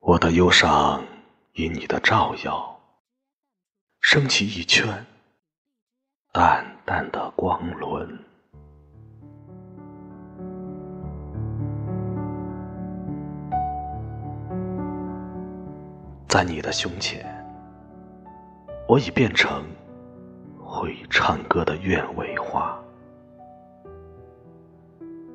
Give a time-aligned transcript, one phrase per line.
[0.00, 1.04] 我的忧伤
[1.54, 2.78] 因你的照耀，
[4.00, 5.04] 升起一圈
[6.32, 8.08] 淡淡的光轮。
[16.28, 17.26] 在你的胸前，
[18.86, 19.64] 我已变成
[20.64, 22.78] 会唱歌的鸢尾花。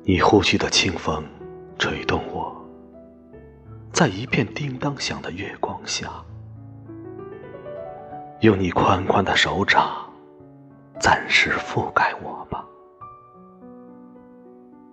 [0.04, 1.22] 你呼吸的清风，
[1.78, 2.63] 吹动我，
[3.94, 6.08] 在一片叮当响的月光下，
[8.40, 9.88] 用你宽宽的手掌，
[10.98, 12.66] 暂时覆盖我吧。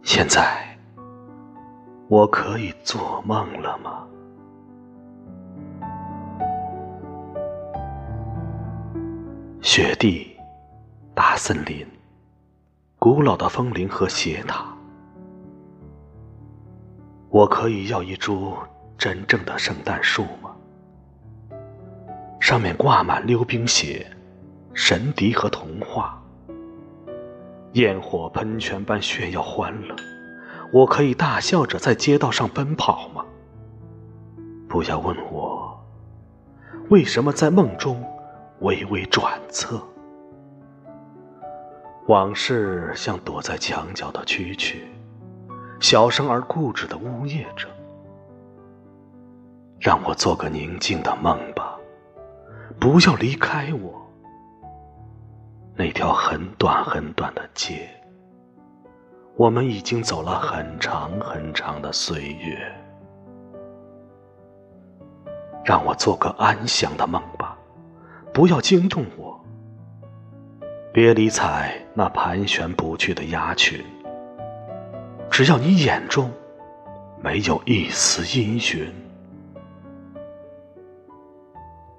[0.04, 0.78] 现在，
[2.10, 4.08] 我可以做梦了吗？
[9.64, 10.38] 雪地、
[11.16, 11.84] 大森林、
[13.00, 14.64] 古老的风铃和斜塔，
[17.30, 18.56] 我可以要一株
[19.02, 20.56] 真正的圣诞树吗？
[22.40, 24.06] 上面挂满溜冰鞋、
[24.76, 26.22] 神笛和童话，
[27.72, 29.96] 焰火喷泉般炫耀欢乐，
[30.72, 33.26] 我可以大笑着在街道上奔跑吗？
[34.70, 35.84] 不要问我，
[36.92, 38.00] 为什么在梦中。
[38.60, 39.82] 微微转侧，
[42.06, 44.76] 往事像躲在墙角的蛐蛐，
[45.80, 47.68] 小声而固执的呜咽着。
[49.82, 51.76] 让我做个宁静的梦吧，
[52.80, 54.00] 不要离开我。
[55.74, 57.90] 那条很短很短的街，
[59.36, 62.56] 我们已经走了很长很长的岁月。
[65.66, 67.58] 让我做个安详的梦吧。
[68.32, 69.44] 不要惊动我，
[70.94, 73.84] 别理睬那盘旋不去的鸭群。
[75.32, 76.32] 只要你眼中
[77.20, 78.94] 没有一丝阴云，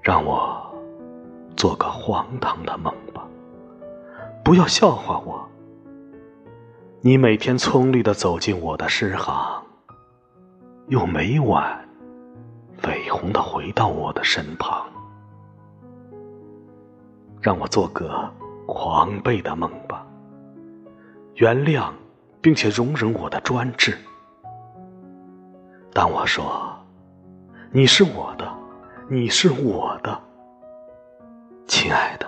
[0.03, 0.61] 让我
[1.57, 3.25] 做个荒唐的梦吧。
[4.45, 5.49] 不要笑话我，
[7.01, 9.63] 你每天葱绿的走进我的诗行，
[10.89, 11.89] 又每晚
[12.83, 14.85] 绯红的回到我的身旁。
[17.41, 18.29] 让我做个
[18.67, 20.05] 狂悖的梦吧，
[21.37, 21.93] 原谅
[22.41, 23.97] 并且容忍我的专制。
[25.93, 26.75] 当我说
[27.71, 28.42] 你是我的，
[29.13, 30.19] 你是我的，
[31.67, 32.27] 亲爱的，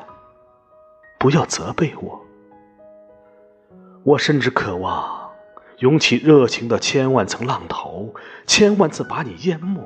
[1.19, 2.21] 不要责备我。
[4.03, 5.31] 我甚至渴望
[5.79, 8.15] 涌起热情的千万层浪头，
[8.47, 9.81] 千万次把你淹没。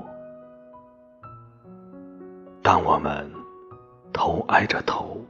[2.64, 3.30] 当我们。
[4.12, 5.24] 头挨着头，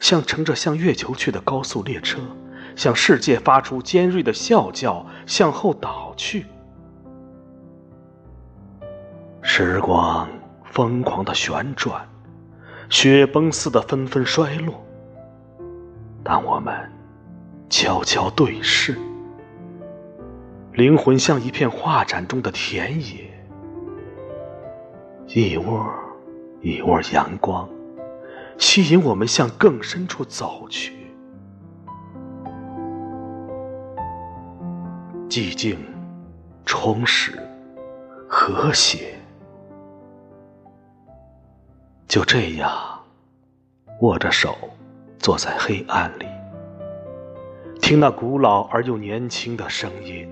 [0.00, 2.18] 像乘着向月球去的高速列车，
[2.74, 6.46] 向世界发出尖锐的啸叫，向后倒去。
[9.42, 10.26] 时光
[10.78, 12.08] 疯狂的旋转，
[12.88, 14.80] 雪崩似的纷纷衰落。
[16.22, 16.72] 当我们
[17.68, 18.96] 悄悄对视，
[20.74, 23.28] 灵魂像一片画展中的田野，
[25.26, 25.84] 一窝
[26.60, 27.68] 一窝阳光。
[28.56, 30.92] 吸引我们向更深处走去，
[35.28, 35.76] 寂静、
[36.64, 37.32] 充实、
[38.28, 39.17] 和谐。
[42.08, 42.72] 就这样，
[44.00, 44.56] 握着手，
[45.18, 46.26] 坐在黑暗里，
[47.82, 50.26] 听那古老而又年轻的声音，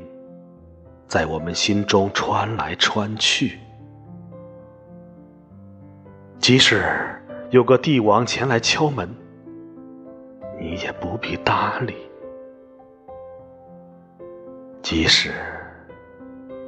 [1.06, 3.58] 在我们心中穿来穿去，
[6.38, 6.82] 即使。
[7.50, 9.08] 有个帝王前来敲门，
[10.58, 11.94] 你也不必搭理；
[14.82, 15.32] 即使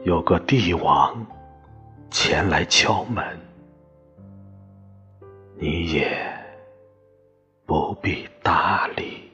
[0.04, 1.26] 有个帝王
[2.12, 3.24] 前来敲门，
[5.60, 6.08] 你也
[7.66, 9.27] 不必搭理。